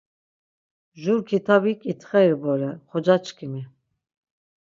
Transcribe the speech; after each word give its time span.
Jur 1.01 1.19
kitabi 1.29 1.73
ǩitxeri 1.81 2.35
bore 2.41 2.71
xocaçkimi. 2.89 3.63